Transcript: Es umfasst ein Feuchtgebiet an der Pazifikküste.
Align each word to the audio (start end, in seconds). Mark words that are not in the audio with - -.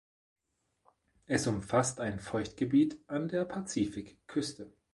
Es 1.27 1.45
umfasst 1.45 1.99
ein 1.99 2.19
Feuchtgebiet 2.19 2.97
an 3.05 3.27
der 3.27 3.45
Pazifikküste. 3.45 4.73